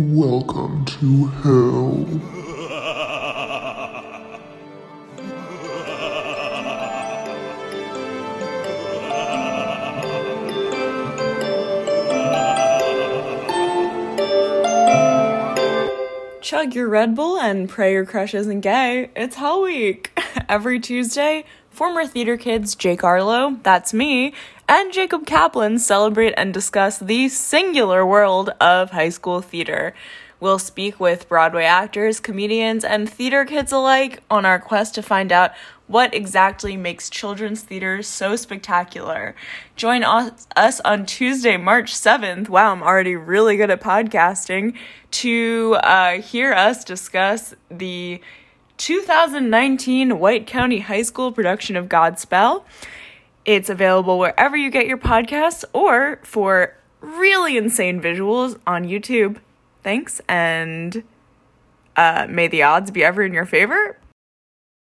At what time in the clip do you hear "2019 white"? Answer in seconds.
48.78-50.46